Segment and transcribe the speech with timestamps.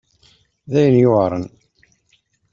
[0.71, 1.45] D ayen yuɛṛen.